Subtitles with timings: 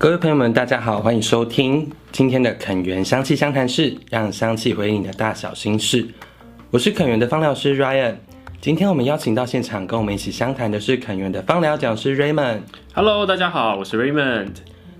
[0.00, 6.06] 各位朋友们，大家好，欢迎收听今天的肯源香气相谈室，让香气回应你的大小心事。
[6.70, 8.14] 我是肯源的芳疗师 Ryan，
[8.60, 12.60] 今天我们邀请到现场跟我们一起相谈的是肯源的芳疗讲师 Raymond。
[12.94, 14.52] Hello，大家好，我是 Raymond。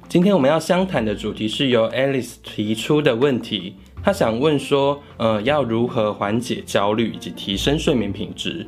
[0.09, 8.67] 今天我们要相谈的主题是由 Alice 提出的问题，她想问说，呃，要如何缓解焦虑以及提升睡眠品质？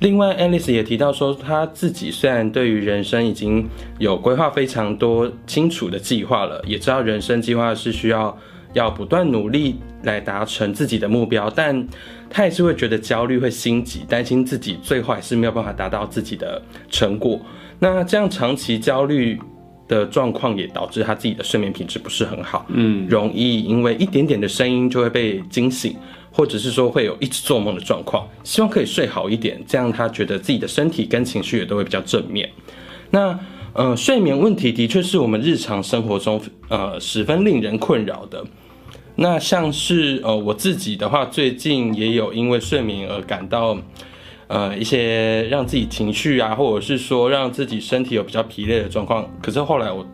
[0.00, 3.66] 另外，Alice 也提到说，她自己虽然对于人生已经
[3.98, 8.36] 有规划非常多清楚的计划了，也知道人生计划是需要
[8.74, 11.86] 要不断努力来达成自己的目标，但
[12.28, 17.40] 她也是会觉得焦虑、会心急，担心自己最后还是没有办法达到自己的成果。
[17.78, 19.38] 那这样长期焦虑
[19.86, 25.96] 的状况也导致她自己的睡眠品质不是很好，嗯，容易因为一点点的声音就会被惊醒。
[26.36, 32.50] 或者是说会有一直做梦的状况，希望可以睡好一点，这样他觉得自己的身体跟情绪也都会比较正面。
[33.10, 33.38] 那
[33.72, 38.44] 呃，睡眠问题的确是我们日常生活中呃十分令人困扰的。
[39.14, 43.78] 那像是呃我自己的话，最近也有因为睡眠而感到
[44.48, 49.24] 呃一些让自己情绪啊，或者是说让自己身体有比较疲累的状况。
[49.40, 50.04] 可是后来我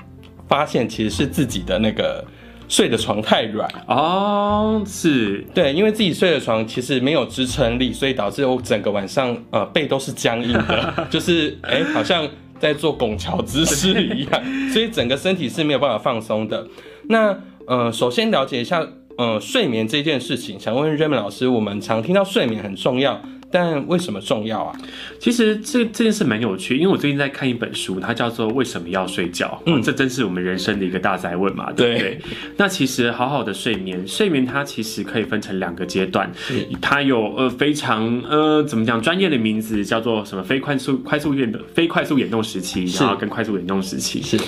[0.46, 2.22] 发现，其实是自己的那个。
[2.70, 12.26] 睡的床太软哦，是对，因为自己睡的床其实没有支撑力，所以导致我整个晚上呃背都是僵硬的， 就是哎、欸、好像
[12.60, 16.64] 在做拱桥姿势一样， 所以整个身体是没有办法放松的。
[17.08, 18.86] 那呃，首先了解一下
[19.18, 23.20] 呃睡眠这件事情，想问 Raymond 老师，我们常听到睡眠很重要。
[23.50, 24.76] 但为什么重要啊？
[25.18, 29.60] 其实这这件事蛮有趣，因为我最近在看一本书，它叫做《为什么要睡觉》。
[29.70, 32.20] 嗯，这真是我们人生的一个大灾问嘛，对不对？
[32.56, 36.30] 那其实好好的睡眠，睡眠它其实可以分成两个阶段，
[36.80, 44.22] 它有呃非常呃怎么讲专业的名字叫做什么非快速快速眼动非快速眼动时期，然后跟快速眼动时期。
[44.22, 44.38] 是，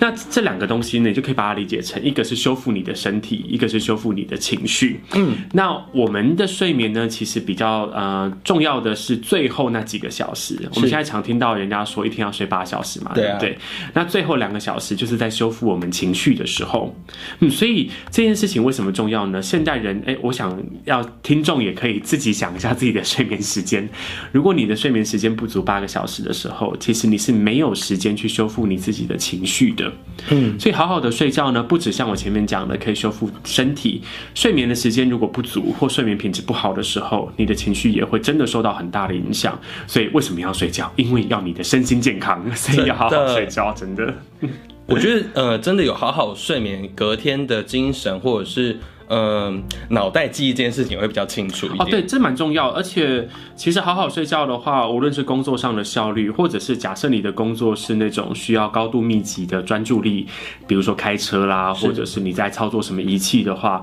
[0.00, 5.00] 那这两个东西呢，你就可以把它理解成一个是修复你的身体，一个是修复你的情绪。
[5.14, 8.32] 嗯，那我们的睡眠呢，其实比较呃。
[8.48, 13.58] 重要的是最后那几个小时，我们现在常听到人家说一天要睡八小时嘛，对不对？
[13.92, 16.96] 那最后两个小时就是在修复我们情绪的时候，
[17.40, 19.42] 嗯，所以这件事情为什么重要呢？
[19.42, 23.86] 现代人，哎，我想要听众也可以自己想一下自己的睡眠时间。
[24.32, 29.92] 如果你的睡眠时间不足八个小时的时候，其实你是没有时间去修复你自己的情绪的。
[30.30, 34.00] 嗯，所以好好的睡觉呢，不止像我前面讲的可以修复身体，
[34.34, 40.90] 睡眠的时间如果不足或睡眠品质不好的时候，你的情绪也会真的受到很大的影响，所以为什么要睡觉？
[40.96, 43.72] 因为要你的身心健康， 所以要好好睡觉。
[43.72, 44.14] 真的，
[44.86, 48.78] 我觉得呃，真的有好好睡眠，隔天的精神或者是
[49.08, 49.52] 呃
[49.90, 51.82] 脑袋记忆这件事情会比较清楚一点。
[51.82, 52.68] 哦，对，这蛮重要。
[52.70, 60.26] 而且其实好好睡觉的话，无论是工作上的效率，或者是假设你的工作是那种需要高度密集的专注力，
[60.66, 63.82] 比如说开车啦，或者是你在操作什么仪器的话。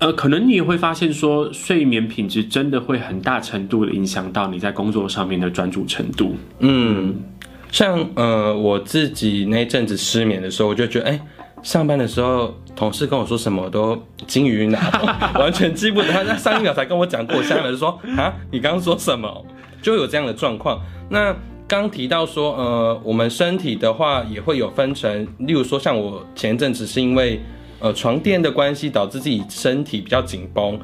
[0.00, 6.34] 呃，可能你也会发现说，睡眠品质真的会很大程度的影响到你在工作上面的专注程度。
[6.58, 7.14] 嗯，
[7.70, 11.20] 像呃我自己那阵子失眠的时候，我就觉得，哎、
[11.62, 13.96] 上班的时候同事跟我说什么都
[14.26, 14.78] 金鱼脑，
[15.38, 16.08] 完全记不得。
[16.08, 19.46] 他上一秒才跟我讲过，下一秒就说啊，你刚刚说什么？
[19.80, 20.80] 就有这样的状况。
[21.08, 21.34] 那
[21.68, 27.40] 刚提到说，呃，我们身体的话也会有分成，例如说像我前阵子是因为。
[27.80, 30.78] 呃，床垫的关系导致自己身体比较紧绷，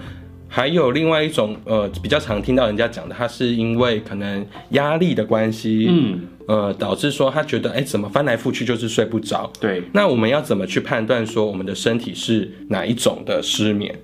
[0.48, 9.50] 还有另外一种呃比较常听到人家讲的，他是因为可能压力的关系，嗯，呃，导致说他觉得哎、欸，怎么翻来覆去就是睡不着。
[9.60, 13.98] 对，那我们要怎么去判断说我们的身体是哪一种的失眠？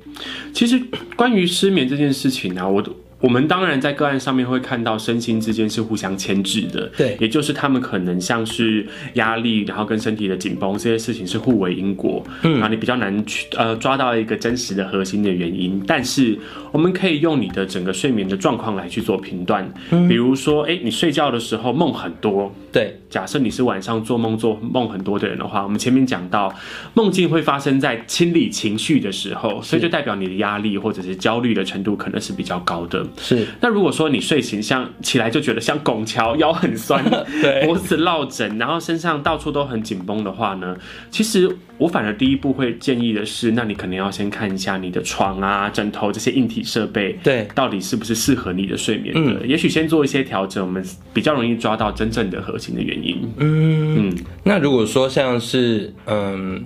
[0.52, 0.80] 其实
[1.16, 2.92] 关于失眠这件事情呢、啊，我都。
[3.19, 16.38] 我们当然在个案上面会看到身心之间是互相牵制的，对，也就是他们可能像是压力，然后跟身体的紧绷这些事情是互为因果，嗯，然后，你比较难去呃抓到一个真实的核心的原因，但是
[16.72, 26.55] 我们可以用你的整个睡眠的状况来去做评断，嗯，比如说，哎，你睡觉的时候梦很多，对，假设你是晚上做梦做梦很多的人的话，我们前面讲到
[26.93, 33.06] 梦境会发生在清理情绪的时候，所以就代表你的压力或者是焦虑的程度可能是比较高的。
[33.19, 37.05] 是，那如果说你睡醒像起来就觉得像拱桥，腰很酸，
[37.43, 40.76] 对，脖子落枕，然后身上到处都很紧绷的话呢，
[41.11, 41.49] 其实
[41.79, 49.20] 我反而第一步会建议的是，那你可能要先看一下你的床啊、枕头这些硬体设备，对，到底是不是适合你的睡眠的？
[49.20, 53.29] 嗯、也许先做一些调整，我们比较容易抓到真正的核心的原因。
[53.38, 53.87] 嗯。
[53.99, 56.64] 嗯，那如果说像是嗯，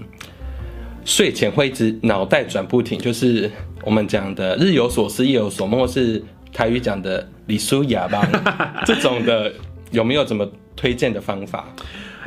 [1.05, 3.51] 睡前会一直脑袋转不停，就是
[3.83, 6.23] 我们讲的日有所思夜有所梦，是。
[6.53, 8.29] 台语讲的李苏哑巴
[8.85, 9.53] 这种的
[9.93, 10.45] 有没有怎么
[10.75, 11.65] 推荐的方法？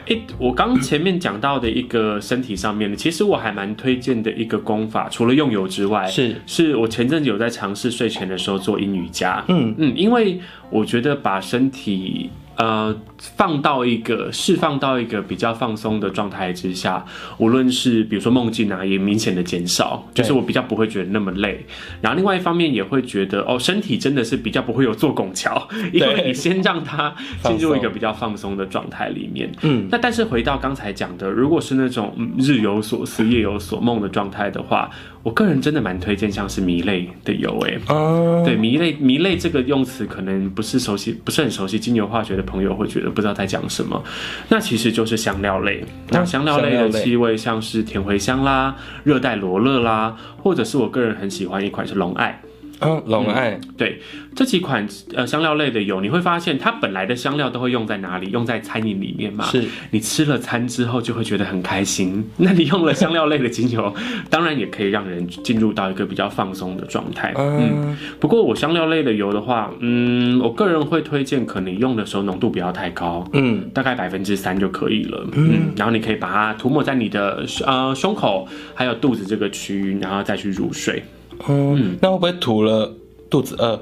[0.07, 9.43] 哎，我刚前面讲到的一个身体上面的，其实我还蛮推荐的一个功法，除了用油之外，是是我前阵子有在尝试睡前的时候做阴瑜伽。
[9.49, 10.39] 嗯嗯，因为
[10.69, 12.29] 我觉得把身体。
[12.55, 17.03] 呃，放到一个释放到一个比较放松的状态之下，
[17.37, 21.65] 无论是比如说梦境啊，也明显的减少，就是我比较不会觉得那么累。
[22.01, 27.13] 然后另外一方面也会觉得，哦，身体真的是比较不会有做拱桥，因为你先让它
[27.43, 29.51] 进入一个比较放松的状态里面。
[29.61, 34.89] 嗯，那但是回到刚才讲的，如果是那种日有所思夜有所梦的状态的话，
[35.23, 37.93] 我个人真的蛮推荐像是迷类的油诶、欸。
[37.93, 44.03] 哦，对，迷类迷类这个用词可能不是熟悉，不是很熟悉精油化学的朋友会觉得不知道在讲什么，
[44.49, 45.83] 那其实就是香料类。
[46.09, 52.41] 那香料类的气味像是甜茴香啦、热带罗勒啦，或者是我个人很喜欢一款是龙艾。
[52.85, 53.99] 嗯，龙爱、嗯、对
[54.35, 58.31] 这几款呃香料类的油，你会发现它本来的香料都会用在哪里？
[58.31, 59.45] 用在餐饮里面嘛。
[59.45, 62.27] 是，你吃了餐之后就会觉得很开心。
[62.37, 63.93] 那你用了香料类的精油，
[64.29, 67.33] 当然也可以让人进入到一个比较放松的状态。
[67.37, 75.23] 嗯，不过我香料类的油的话，嗯，我个人会推荐，可能用的时候浓度不要太高，嗯，大概百分之三就可以了。
[75.33, 81.03] 嗯，然后你可以把它涂抹在你的呃胸口还有肚子这个区域，然后再去入睡。
[81.47, 82.93] 嗯，那会不会吐了
[83.29, 83.79] 肚子饿？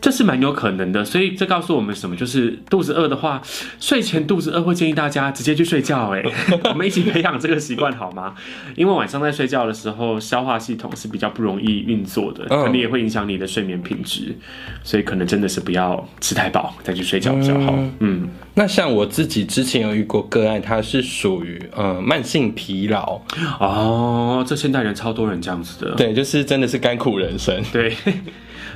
[0.00, 2.14] 这是蛮有可能的，所以这告诉我们什么？
[2.14, 3.42] 就是肚子饿的话，
[3.80, 6.14] 睡前肚子饿会建议大家直接去睡觉。
[6.14, 6.22] 哎，
[6.70, 8.34] 我们一起培养这个习惯好吗？
[8.76, 14.34] 因为晚上在睡觉的时候，消化系统是比较不容易运作的，可能也会影响你的睡眠品质，
[14.84, 17.76] 所以可能真的是不要吃太饱再去睡觉比较好。
[17.98, 23.20] 嗯，那像我自己之前有遇过个案，它是属于呃慢性疲劳
[23.58, 27.92] 哦，这现代人超多人这样子的，对，就是真的是甘苦人生，对。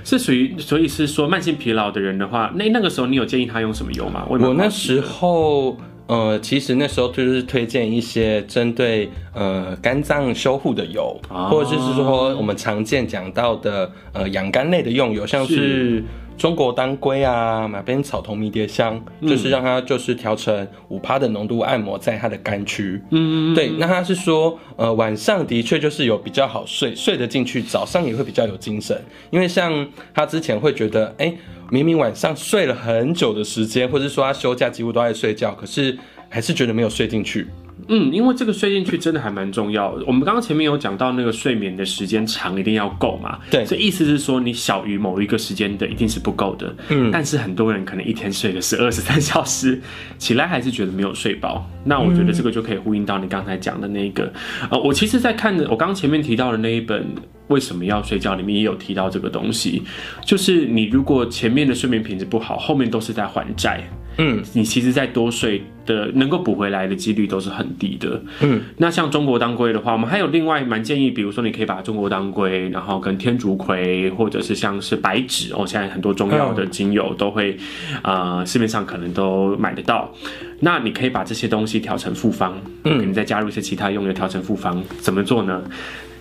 [0.04, 4.26] 是属于，所以是说慢性疲劳的人的话，那那个时候你有建议他用什么油吗？
[4.28, 5.76] 我，我那时候，
[6.06, 16.02] 呃，其实那时候就是推荐一些针对呃肝脏修护的油，哦，或者就是说我们常见讲到的呃养肝类的用油，像是。
[16.32, 23.00] 是中国当归啊，马鞭草、同迷迭香，就是让它就是调成五趴的浓度，按摩在它的肝区。
[23.10, 23.70] 嗯，对。
[23.78, 29.00] 那他是说，呃，晚上的确就是有比较好睡，睡得进去，早上也会比较有精神。
[29.30, 31.38] 因为像他之前会觉得，哎、欸，
[31.70, 35.96] 明明晚上睡了很久的时间，或者说他休假几乎都在睡觉，可是
[36.28, 37.46] 还是觉得没有睡进去。
[37.94, 39.90] 嗯，因为这个睡进去真的还蛮重要。
[40.06, 46.74] 我们刚刚前面有讲到那个睡眠的时间长一定要够嘛，对，所以意思是说你小于某一个时间的一定是不够的。
[46.88, 49.78] 嗯，但是很多人可能一天睡个十二十三小时，
[50.16, 51.68] 起来还是觉得没有睡饱。
[51.84, 54.32] 那我觉得这个就可以呼应到你刚才讲的那个。
[54.70, 57.06] 呃，我其实，在看我刚刚前面提到的那一本。
[57.48, 58.34] 为什么要睡觉？
[58.34, 59.82] 里面也有提到这个东西，
[60.24, 63.82] 就是你如果前面的睡眠品质不好，后面都是在还债。
[64.18, 68.22] 嗯，你其实再多睡的，能够补回来的几率都是很低的。
[68.40, 77.56] 嗯，那像中国当归的话，我们还有另外蛮建议，比如说你可以把中国当归，然后跟天竺葵，或者是像是白芷哦，现在很多中药的精油都会，
[78.02, 80.12] 呃，市面上可能都买得到。
[80.60, 85.62] 那你可以把这些东西调成复方，嗯，你再加入一些其他用的调成复方，怎么做呢？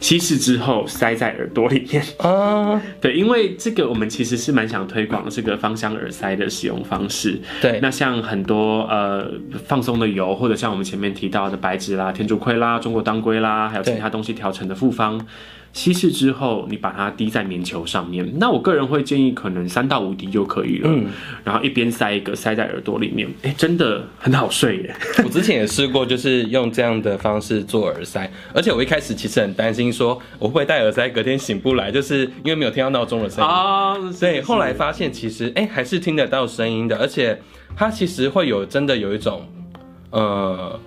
[0.01, 7.39] 稀释之后塞在耳朵里面啊， 对，因为这个我们其实是蛮想推广这个芳香耳塞的使用方式。
[7.61, 9.31] 对，那像很多呃
[9.65, 15.25] 放松的油，或者像我们前面提到的白芷啦、天竺葵啦、中国当归啦，还有其他东西调成的复方。
[15.73, 18.29] 稀释之后，你把它滴在棉球上面。
[18.37, 20.89] 那我个人会建议，可能三到五滴就可以了。
[20.89, 21.07] 嗯，
[21.43, 24.95] 然后一边塞一个，塞在耳朵里面，哎、欸，真的很好睡耶。
[25.23, 33.95] 我之前也试过，就是用这样的方式做耳塞，而且我一开始其实很担心，说我会不会戴耳塞隔天醒不来，就是因为没有听到闹钟的声音啊。
[34.19, 37.41] 对，后来发现其实哎、欸、还是听得到声音的，而且
[37.75, 39.47] 它其实会有真的有一种
[40.09, 40.79] 呃。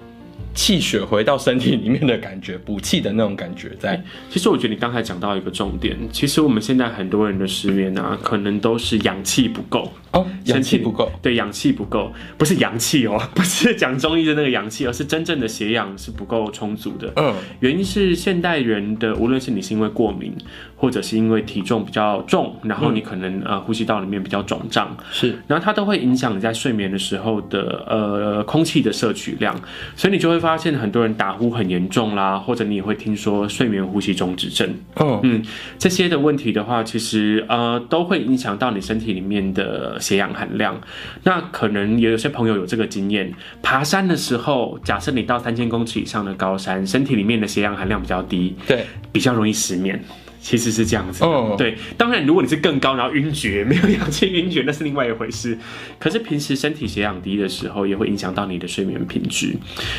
[0.55, 4.01] 气血回到身体里面的感觉，补气的那种感觉在。
[4.31, 11.11] 其实我觉得你刚才讲到一个重点，其实我们现在很多人的失眠啊，可能都是氧气不够哦，氧气不够。
[11.21, 17.13] 对，氧气不够，不是阳气哦， 不是讲中医的那个阳气，而是真正的血氧是不够充足的。
[17.17, 20.33] 嗯，原因是现代人的，无论是你是因为过敏，
[20.77, 29.61] 或者是因为体重比较重，然后你可能、嗯、呃呼吸道里面比较肿胀，是，然后它都会影响你在睡眠的时候的呃空气的摄取量，
[29.97, 30.44] 所以你就会。
[30.45, 34.69] 发现很多人打呼很严重啦，或者你也会听说睡眠呼吸中止症。
[34.97, 35.43] 哦嗯，
[35.79, 40.79] 这些的问题的话，其实呃都会影响到你身体里面的血氧含量。
[41.25, 43.33] 那可能也有些朋友有这个经验，
[43.63, 49.99] 爬山的时候，假设你到三千公尺以上的高山，身体里面的血氧含量比较低，对，比较容易失眠。
[50.45, 51.25] 其实是这样子。
[51.25, 51.75] 嗯，对。
[51.97, 55.59] 当然，如果你是更高，然后晕厥，没有氧气晕厥，那是另外一回事。
[55.99, 59.55] 可是平时身体血氧低的时候，也会影响到你的睡眠品质。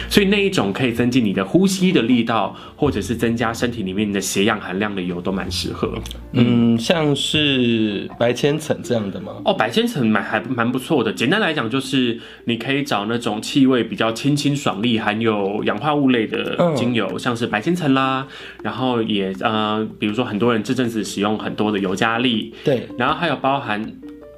[0.08, 5.98] 所以那一种可以增进你的呼吸的力道，或者是增加身体里面的血氧含量的油，都蛮适合。
[6.34, 9.32] 嗯，像是白千层这样的吗？
[9.46, 11.12] 哦，白千层蛮还蛮不错的。
[11.12, 18.28] 简单来讲，就是你可以找那种气味比较清新爽利、含有氧化物类的精油，嗯、像是白千层啦，
[18.62, 20.35] 然后也呃，比如说很。
[20.36, 23.82] 很多人这阵子使用很多的尤加利，对，然后还有包含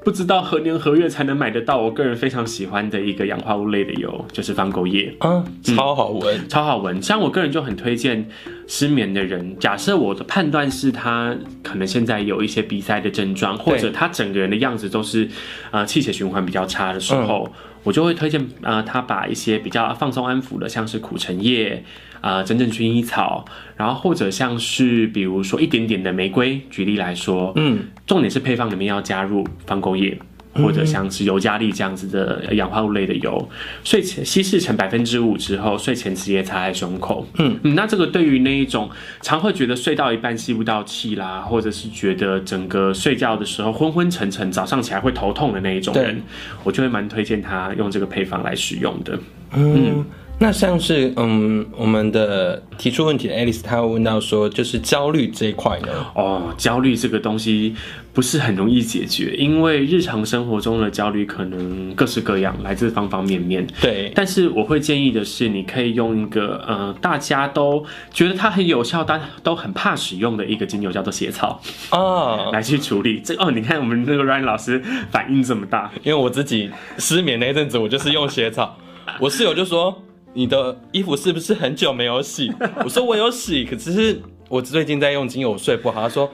[0.06, 7.02] 不知道何年何月才能买得到，我个人非常喜欢的一个氧化物类的油，就是芳沟叶，嗯，超好闻，嗯，超好闻。
[7.02, 8.30] 像我个人就很推荐
[8.68, 15.28] 失眠的人，假设我的判断是他可能现在有一些鼻塞的症状，或者他整个人的样子都是
[15.72, 17.52] 呃气血循环比较差的时候，嗯、
[17.86, 21.84] 我就会推荐呃他把一些比较放松安抚的，像是苦橙叶。
[22.28, 23.46] 啊、呃，真正薰衣草，
[23.78, 30.20] 然后或者像是比如说一点点的玫瑰，举例来说，嗯，重点是配方里面要加入芳沟叶，
[30.52, 33.50] 或者像是尤加利这样子的氧化物类的油，
[33.86, 38.90] 睡前稀释成百分之五之后，睡前直接擦在胸口，嗯嗯，那这个对于那一种
[39.22, 46.22] 常会觉得睡到一半吸不到气啦，或者是觉得整个睡觉的时候昏昏沉沉，早上起来会头痛的那一种人，
[46.66, 49.18] 我就会蛮推荐他用这个配方来使用的，
[49.56, 49.96] 嗯。
[49.96, 50.06] 嗯
[50.40, 55.88] 那像是嗯，我们的提出问题的 Alice，她会问到说，就是焦虑这一块呢？
[56.14, 57.76] 哦，焦虑这个东西
[58.14, 63.66] 不是很容易解决，因为日常生活中的焦虑可能各式各样，来自方方面面。
[63.82, 73.50] 对，但是我会建议的是，你可以用一个呃，大家都觉得它很有效，但都很怕使用的一个精油，叫做血草哦，来去处理这哦。
[73.50, 74.80] 你看我们那个 Ryan 老师
[75.10, 78.78] 反应这么大，因为我自己失眠那阵子，我就是用血草，
[79.20, 80.04] 我室友就说。
[80.38, 82.54] 你的衣服是不是很久没有洗？
[82.86, 86.00] 我说我有洗，可是我最近在用精油，我睡不好。
[86.00, 86.32] 他说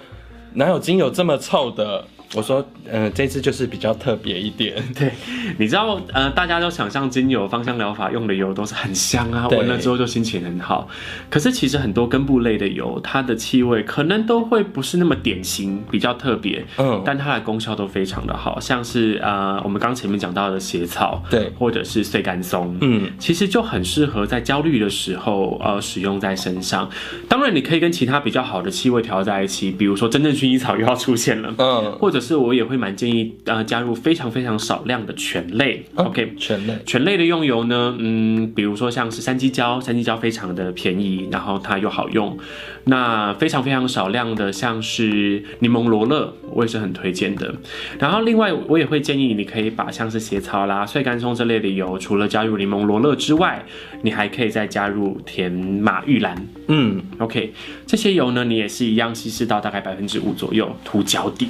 [0.55, 2.05] 哪有精油这么臭的？
[2.35, 4.75] 我说，嗯、呃，这次就是比较特别一点。
[4.97, 5.11] 对，
[5.57, 10.87] 你知道，呃，大家都想象精油芳香疗法用的油都是很香啊，闻了之后就心情很好。
[11.29, 16.65] 可是其实很多根部类的油，它的气味可能都会不是那么典型，比较特别。
[16.77, 26.89] 嗯，但它的功效都非常的好，像是呃，我们刚前面讲到的血草，对，或者是碎干松，嗯，其实就很适合在焦虑的时候呃使用在身上。
[27.29, 32.22] 当然，你可以跟其他比较好的气味调在一起，比如说真正薰衣草又要出现了，嗯，或者。
[32.23, 42.37] 是我也会蛮建议呃加入非常非常少量的醛类，OK，醛类醛类的用油呢，嗯，比如说像是山鸡椒，山鸡椒非常的便宜，然后它又好用。
[42.85, 47.53] 那非常非常少量的像是柠檬罗勒，我也是很推荐的。
[47.99, 53.65] 然后另外我也会建议你可以把像是斜草啦、碎干松这类的油，除了加入柠檬罗勒之外，
[54.01, 57.53] 你还可以再加入甜马玉兰，嗯，OK，
[57.87, 61.47] 这些油呢，你也是一样稀释到大概百分之五左右，涂脚底。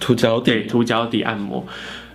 [0.00, 1.66] 涂脚底，涂脚底按摩。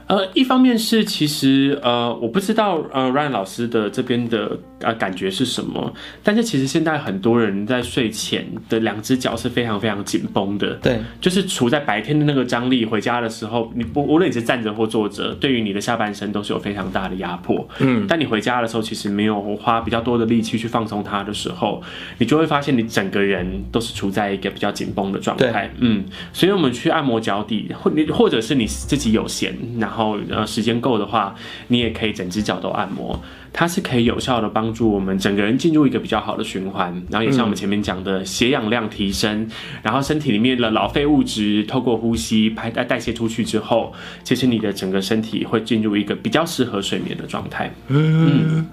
[0.07, 21.81] 呃，一方面是其实呃，我不知道呃，Ryan 老师的这边的呃感觉是什么，但是其实现在很多人在睡前的两只脚是非常非常紧绷的，对，就是处在白天的那个张力，回家的时候，你不无论你是站着或坐着，对于你的下半身都是有非常大的压迫，嗯，但你回家的时候，其实没有花比较多的力气去放松它的时候，
[22.17, 31.35] 你就会发现你整个人都是处在一个比较紧绷的状态，嗯，所以我们去按摩脚底，或你或者是你自己有闲，然然后呃，时间够的话，
[31.67, 33.21] 你也可以整只脚都按摩，
[33.51, 36.91] 它是可以有效的帮助我们整个人进入一个比较好的循环。
[37.11, 39.47] 然后也像我们前面讲的，血氧量提升，
[39.83, 47.71] 然后身体里面的老废物质透过呼吸排代代谢出去之后，其实你的整个身体会进入一个比较适合睡眠的状态。
[47.89, 48.65] 嗯，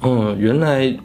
[0.00, 0.96] 哦，原来。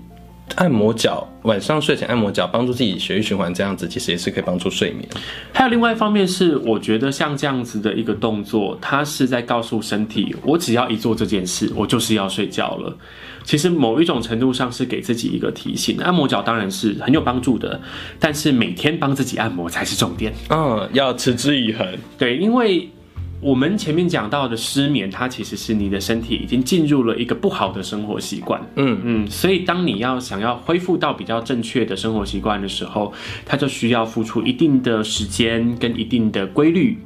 [0.55, 5.07] 按摩脚，晚上睡前按摩脚，帮助自己血液循环，这样子其实也是可以帮助睡眠。
[5.53, 12.95] 还有另外一方面是，我觉得像这样子的一个动作，它是在告诉身体，我只要一做这件事，我就是要睡觉了。
[13.43, 15.97] 其实某一种程度上是给自己一个提醒。
[16.01, 17.79] 按摩脚当然是很有帮助的，
[18.19, 20.33] 但是每天帮自己按摩才是重点。
[20.49, 21.87] 嗯，要持之以恒。
[22.17, 22.89] 对，因为。
[23.39, 28.61] 我们前面讲到的失眠，它其实是你的身体已经进入了一个不好的生活习惯。
[28.75, 33.13] 嗯嗯，所以当你要想要恢复到比较正确的生活习惯的时候，
[33.45, 36.97] 它就需要付出一定的时间跟一定的规律。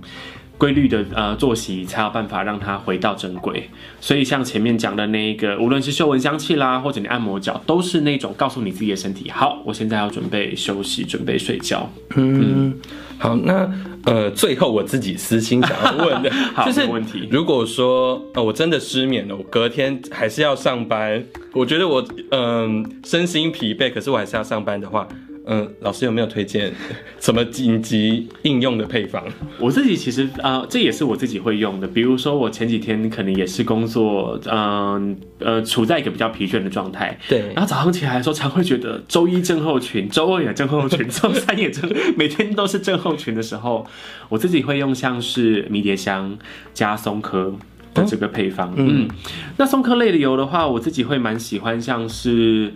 [0.57, 3.67] 规律的呃作息才有办法让它回到正轨，
[3.99, 11.89] 所以像前面讲的那个，无论是嗅闻香气啦，或者你按摩脚，都是那种告诉你自己的身体，好，我现在要准备休息，准备睡觉。
[12.15, 12.79] 嗯，嗯
[13.21, 13.71] 好，那
[14.05, 16.31] 呃，最后我自己私心想要问的，
[16.65, 21.23] 就是问题，如果说呃我真的失眠了，我隔天还是要上班，
[21.53, 25.07] 我觉得我嗯、呃、身心疲惫，可是我还是要上班的话。
[25.53, 26.71] 嗯，老师有没有推荐
[27.19, 29.21] 什么紧急应用的配方？
[29.59, 31.85] 我自己其实啊、呃，这也是我自己会用的。
[31.85, 37.19] 比如说，我前几天可能也是工作，嗯呃，呃，处在一个比较疲倦的状态。
[37.27, 37.51] 对。
[37.53, 43.85] 然后早上起来的时候，常会觉得周一症候群，周二也症候群，周三也症，每天都是症候群的时候，
[44.29, 46.37] 我自己会用像是迷迭香
[46.73, 47.53] 加松科。
[47.93, 49.09] 的这个配方，嗯，嗯，
[49.57, 52.71] 那松科类的油的话，我自己会蛮喜欢，像是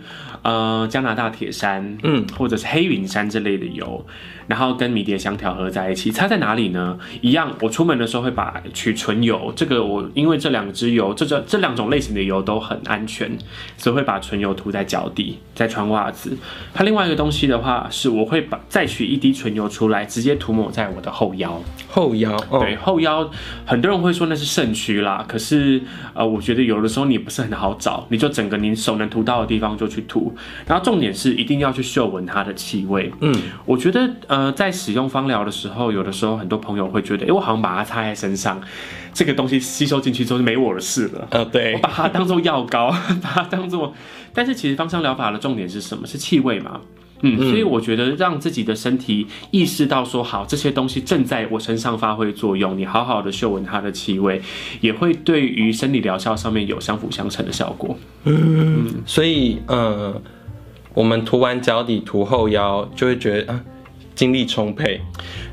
[0.46, 4.06] 呃加拿大铁山，嗯，或者是黑云山这类的油。
[4.46, 6.98] 然后跟迷迭香调和在一起，差在哪里呢？
[7.20, 13.30] 一样，我出门的时候会把取纯油，这个我因为这两支油，这这这两种类型的油都很安全，
[13.76, 16.36] 所以会把纯油涂在脚底，再穿袜子。
[16.72, 21.60] 它另外一个东西的话，是我会把再取一滴纯油出来，直接涂抹在我的后腰。
[21.88, 23.28] 后腰，哦、对，后腰，
[23.64, 25.82] 很多人会说那是肾区啦，可是
[26.14, 30.34] 呃，我觉得有的时候你不是很好找，你就整个你手能涂到的地方就去涂，
[30.66, 33.10] 然后重点是一定要去嗅闻它的气味。
[33.20, 33.34] 嗯，
[33.64, 34.35] 我觉得呃。
[34.36, 38.60] 呃，在使用芳疗的时候，有的时候很多朋友会觉得，哎，我好像把它擦在身上，
[39.14, 41.26] 这个东西吸收进去之后就没我的事了。
[41.30, 42.90] 呃，对，我把它当做药膏，
[43.22, 43.94] 把它当做，
[44.34, 46.06] 但是其实芳香疗法的重点是什么？
[46.06, 46.82] 是气味嘛？
[47.22, 54.42] 嗯，所以我觉得让自己的身体意识到说，好，这些东西正在我身上发挥作用，你好好的嗅闻它的气味，
[54.82, 57.96] 也会对于生理疗效上面有相辅相成的效果。
[58.24, 60.20] 嗯，嗯，所以呃，
[60.92, 63.64] 我们涂完脚底，涂后腰，就会觉得啊。
[64.16, 65.00] 精力充沛，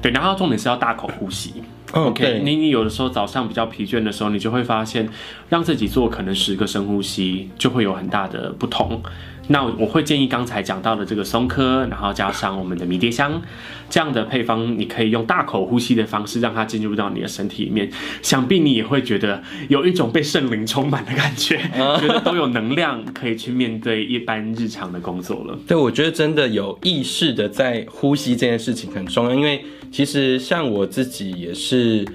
[0.01, 1.61] 对，然后重点是要大口呼吸。
[1.91, 5.07] Oh, OK，你你有的时候早上比较疲倦的时候，你就会发现，
[5.49, 8.99] 让自己做可能十个深呼吸，就会有很大的不同。
[9.47, 13.41] 那我会建议刚才讲到的这个松科，然后加上我们的迷迭香
[13.89, 21.57] 这样的配方，你可以用大口呼吸的方式让它进入到你的身体里面，想必你也会觉得有一种被圣灵充满的感觉，
[21.99, 25.59] 觉得都有能量可以去面对一般日常的工作了。
[25.67, 32.07] 对，我觉得真的有意识的在呼吸这件事情很重要，因为其实像我自己也是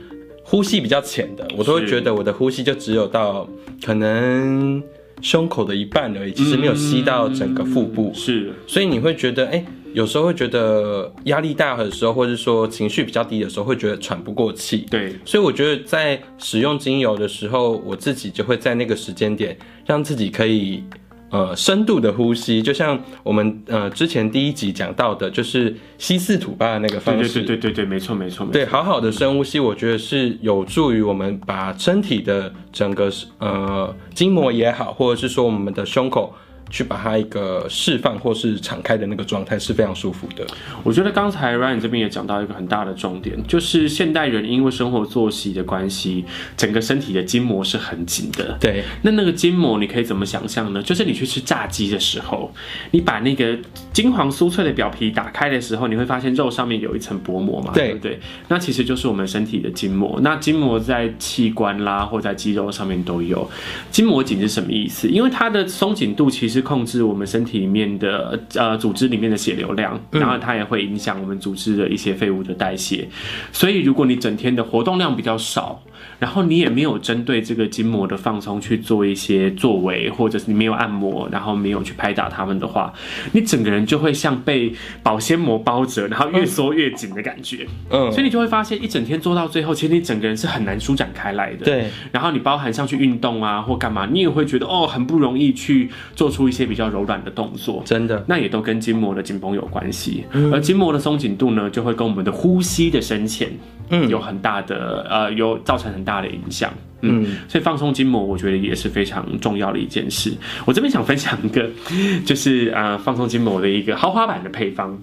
[0.43, 3.47] 呼吸比较浅的，我都会觉得我的呼吸就只有到
[3.85, 4.83] 可能。
[5.21, 14.87] 胸口的一半而已，其实没有吸到整个腹部，嗯、是，所以你会觉得，哎、欸，有时候会觉得压力大的时候，或者说情绪比较低的时候，会觉得喘不过气。
[14.91, 20.83] 对，所以我觉得在使用精油的时候，我自己就会在那个时间点，让自己可以。
[21.31, 27.41] 呃，深度的呼吸，就像我们呃之前第一集讲到的，就是吸四吐八的那个方式。
[27.41, 28.53] 对对对对对，没错没错没错。
[28.53, 36.35] 对，好好的深呼吸，我觉得是有助于我们把身体的整个呃筋膜也好，或者是说我们的胸口。
[36.71, 40.47] 去把它一个释放或是敞开的那个状态是非常舒服的。
[40.83, 46.25] 我觉得刚才 Ryan 这边也讲到一个很大的重点，就是现代人因为生活作息的关系，
[46.57, 48.57] 整个身体的筋膜是很紧的。
[48.61, 50.83] 对，那那个筋膜你可以怎么想象呢？
[50.83, 52.53] 就是你去吃炸鸡的时候，
[52.91, 53.57] 你把那个
[53.93, 57.73] 金黄酥脆的表皮打开的时候，你会发现肉上面有一层薄膜嘛？
[57.73, 58.21] 对，对不对？
[58.49, 60.19] 那其实就是我们身体的筋膜。
[60.23, 63.49] 那筋膜在器官啦或在肌肉上面都有。
[63.91, 65.09] 筋膜紧是什么意思？
[65.09, 66.58] 因为它的松紧度其实。
[66.61, 73.09] 控制我们身体里面的呃组织里面的血流量，然后它也会影响我们组织的一些废物的代谢。
[73.53, 75.83] 所以如果你整天的活动量比较少，
[76.19, 82.93] 然后你也没有针对这个筋膜的放松去做一些作为，或者是你没有按摩，然后没有去拍打它们的话，
[83.33, 87.67] 你整个人就会像被保鲜膜包着，然后越缩越紧的感觉。
[87.91, 91.65] 嗯，所以你就会发现一整天做到最后，其实你整个人是很难舒展开来的。
[91.65, 97.83] 对，然后你包含上去运动啊或干嘛，你也会觉得哦很不容易去做出一些比较柔软的动作。
[97.85, 100.25] 真的，那也都跟筋膜的紧绷有关系。
[100.53, 103.51] 而筋膜的松紧度呢，就会跟我们的呼吸的深浅。
[103.91, 106.73] 嗯，有很大的呃，有造成很大的影响。
[107.01, 110.33] 嗯，所以放松筋膜，我觉得也是非常重要的一件事。
[110.65, 111.69] 我这边想分享一个，
[112.27, 114.99] 就是呃，放松筋膜的一个豪华版的配方。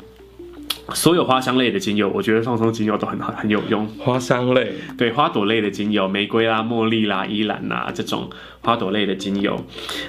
[0.94, 3.88] 所有花香类的精油，我觉得放松精油都很好，很有用。
[3.98, 8.30] 花香类，对，花朵类的精油，玫瑰啦、茉莉啦、依兰啦这种
[8.62, 9.60] 花朵类的精油。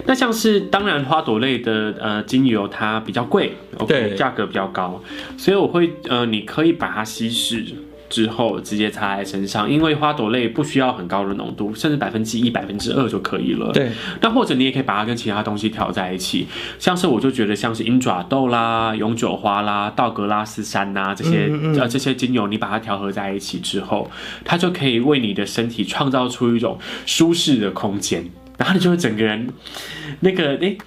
[0.05, 5.03] 那像是当然花朵类的呃精油，它比较贵，OK，价格比较高，
[5.39, 7.65] 所以我会呃，你可以把它稀释。
[8.09, 13.73] 之后直接擦在身上，因为花朵类不需要很高的浓度，甚至百分之一、百分之二就可以了。
[13.73, 13.90] 对，
[14.21, 16.47] 那或者你也可以把它跟其他东西调在一起，
[16.79, 24.11] 像是我就觉得像是鹰爪豆啦、永久花啦、道格拉斯山呐这些嗯嗯呃这些精油，你把它调和在一起之后，
[24.45, 28.25] 它就可以为你的身体创造出一种舒适的空间，
[28.59, 29.49] 然后你就会整个人
[30.21, 30.79] 那个诶。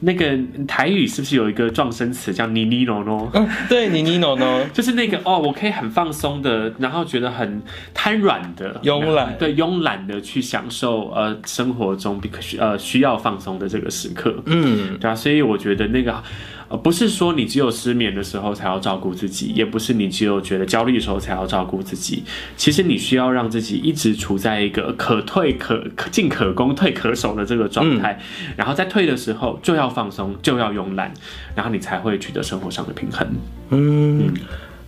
[0.00, 3.30] 那个台语是不是有一个撞声词叫妮妮诺诺？
[3.34, 14.42] 嗯，对，妮妮诺诺，就是那个哦，我可以很放松的，然后觉得很瘫软的，慵懒，对，慵懒的去享受呃生活中比需呃需要放松的这个时刻。
[14.46, 16.22] 嗯，对啊，所以我觉得那个。
[16.70, 22.22] 呃，不是说你只有失眠的时候才要照顾自己，也不是你只有觉得焦虑的时候才要照顾自己。
[22.56, 28.12] 其实你需要让自己一直处在一个可退可可进可攻退可守的这个状态，
[28.46, 31.12] 嗯、然后在退的时候就要放松，就要慵懒，
[31.56, 33.26] 然后你才会取得生活上的平衡。
[33.70, 34.34] 嗯，嗯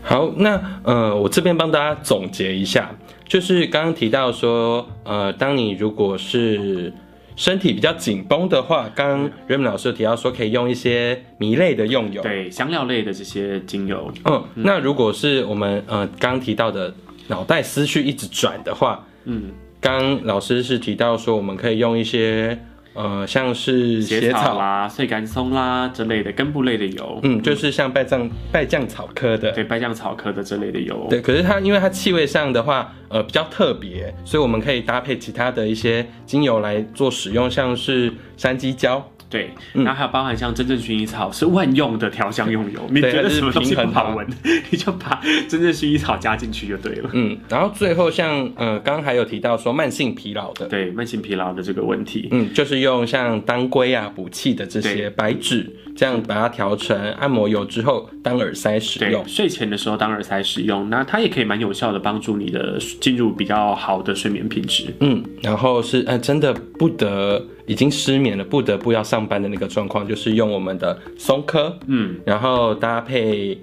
[0.04, 2.90] 好，那呃，我这边帮大家总结一下，
[3.26, 6.92] 就是刚刚提到说，呃，当你如果是
[7.36, 14.12] 身体比较紧绷的话，刚刚 Raymond 老师有提到说可以用一些迷类的用油，对，香料类的这些精油。
[14.24, 16.94] 嗯，嗯，那如果是我们呃刚提到的
[17.28, 22.58] 脑袋思绪一直转的话，嗯，刚老师是提到说我们可以用一些。
[22.94, 31.20] 呃，像是血草啦、碎干松啦之类的根部类的油，嗯，就是像败酱败酱草科的，对，败酱草科的这类的油，对。
[31.20, 39.04] 可是它因为它气味上的话，呃，比较特别，所以我们可以搭配其他的一些精油来做使用，像是山鸡椒。
[39.32, 44.26] 对，然后还有包含像真正薰衣草是万用的调香用油，你觉得什么东西不好闻，
[44.70, 45.18] 你就把
[45.48, 47.08] 真正薰衣草加进去就对了。
[47.14, 55.70] 嗯，然后最后像呃，刚刚还有提到说慢性疲劳的，对，慢性疲劳的这个问题，嗯，就是用像当归啊补气的这些白芷，
[56.02, 64.92] 这样把它调成按摩油之后当耳塞使用，睡前的时候当耳塞使用，那它也可以蛮有效的帮助你的进入比较好的睡眠品质。
[64.98, 67.40] 嗯，然后是呃，真的不得。
[67.64, 73.56] 已经失眠了，不得不要上班的那个状况，就是用我们的松科，嗯，然后搭配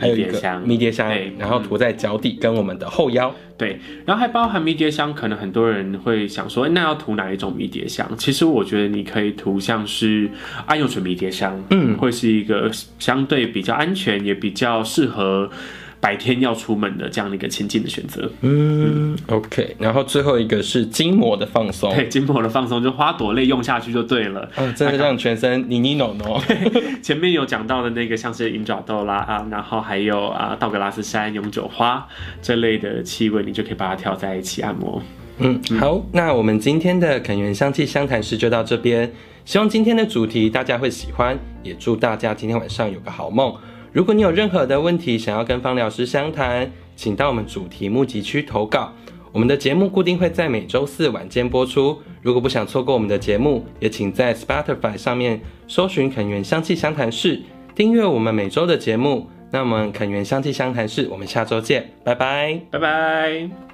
[0.00, 0.32] 还有一个
[0.64, 5.14] 迷迭香，对，然后涂在脚底跟我们的后腰，对，然后还包含迷迭香。
[5.14, 8.10] 可能很多人会想说，那要涂哪一种迷迭香？
[8.16, 10.28] 其实我觉得你可以涂像是
[10.66, 15.50] 桉油醇迷迭香，嗯，会是一个相对比较安全，也比较适合。
[16.00, 26.42] 白天要出门的这样的一个情境的选择，嗯，OK，然后最后一个是筋膜的放松，对，筋膜的放松就花朵类用下去就对了，嗯，真的让全身妮妮诺诺。
[27.02, 32.06] 前面有讲到的那个像是银爪豆啦啊，然后还有啊道格拉斯山、永久花
[32.40, 35.02] 这类的气味，你就可以把它调在一起按摩。
[35.36, 39.12] 嗯，好，那我们今天的肯源香气相谈室就到这边，
[39.44, 43.54] 希望今天的主题大家会喜欢，也祝大家今天晚上有个好梦。
[43.92, 48.92] 如果你有任何的问题想要跟方疗师相谈，请到我们主题募集区投稿。
[49.32, 51.96] 我们的节目固定会在每周四晚间播出。
[52.20, 57.40] 如果不想错过我们的节目，也请在 Spotify 上面搜寻“肯源香气相谈室”，
[57.74, 59.28] 订阅我们每周的节目。
[59.52, 63.69] 那么，肯源香气相谈室，我们下周见，拜拜，拜拜。